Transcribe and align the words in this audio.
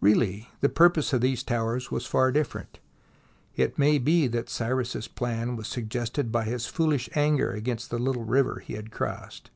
Really 0.00 0.48
the 0.60 0.68
purpose 0.68 1.12
of 1.12 1.20
these 1.20 1.42
towers 1.42 1.90
was 1.90 2.06
far 2.06 2.30
different. 2.30 2.78
It 3.56 3.76
may 3.76 3.98
be 3.98 4.28
that 4.28 4.48
Cyrus's 4.48 5.08
plan 5.08 5.56
was 5.56 5.66
suggested 5.66 6.30
by 6.30 6.44
his 6.44 6.66
foolish 6.66 7.10
anger 7.16 7.50
against 7.50 7.90
the 7.90 7.98
little 7.98 8.22
river 8.22 8.60
he 8.60 8.74
had 8.74 8.92
crossed. 8.92 9.50